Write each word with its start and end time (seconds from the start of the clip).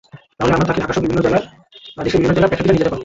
তাহলে 0.37 0.53
আমরা 0.53 0.67
তাঁকে 0.67 0.81
ঢাকাসহ 0.81 1.01
দেশের 1.97 2.19
বিভিন্ন 2.19 2.35
জেলার 2.35 2.49
প্রেক্ষাগৃহে 2.49 2.73
নিয়ে 2.73 2.81
যেতে 2.81 2.85
পারব। 2.85 2.99